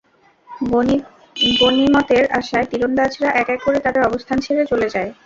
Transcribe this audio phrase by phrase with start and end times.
[1.59, 5.09] গনিমতের আশায় তীরন্দাজরা এক এক করে তাদের অবস্থান ছেড়ে চলে যায়।